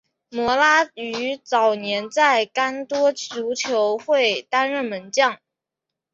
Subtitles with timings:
[0.31, 5.37] 摩拉于早年在干多足球会担任门将。